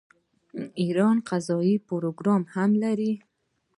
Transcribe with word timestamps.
ایران 0.81 1.17
فضايي 1.27 1.75
پروګرام 1.87 2.41
هم 2.53 2.71
لري. 2.83 3.13